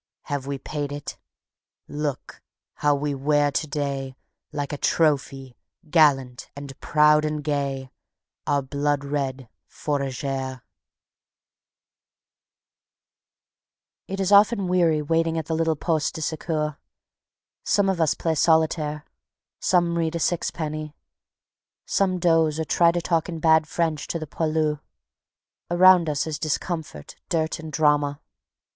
Have 0.33 0.47
we 0.47 0.57
paid 0.57 0.91
it? 0.91 1.19
Look 1.87 2.41
how 2.77 2.95
we 2.95 3.13
wear 3.13 3.51
to 3.51 3.67
day 3.67 4.15
Like 4.51 4.73
a 4.73 4.77
trophy, 4.77 5.55
gallant 5.91 6.49
and 6.55 6.73
proud 6.79 7.23
and 7.23 7.43
gay, 7.43 7.91
Our 8.47 8.63
blood 8.63 9.05
red 9.05 9.47
Fourragère. 9.69 10.63
It 14.07 14.19
is 14.19 14.31
often 14.31 14.67
weary 14.67 15.03
waiting 15.03 15.37
at 15.37 15.45
the 15.45 15.53
little 15.53 15.75
poste 15.75 16.15
de 16.15 16.21
secours. 16.21 16.73
Some 17.63 17.87
of 17.87 18.01
us 18.01 18.15
play 18.15 18.33
solitaire, 18.33 19.05
some 19.59 19.99
read 19.99 20.15
a 20.15 20.19
"sixpenny", 20.19 20.95
some 21.85 22.17
doze 22.17 22.59
or 22.59 22.65
try 22.65 22.91
to 22.91 23.01
talk 23.01 23.29
in 23.29 23.37
bad 23.39 23.67
French 23.67 24.07
to 24.07 24.17
the 24.17 24.25
poilus. 24.25 24.79
Around 25.69 26.09
us 26.09 26.25
is 26.25 26.39
discomfort, 26.39 27.17
dirt 27.29 27.59
and 27.59 27.71
drama. 27.71 28.19